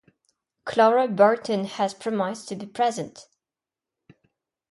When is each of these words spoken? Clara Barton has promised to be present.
Clara 0.65 1.07
Barton 1.07 1.65
has 1.65 1.93
promised 1.93 2.47
to 2.49 2.55
be 2.55 2.65
present. 2.65 3.27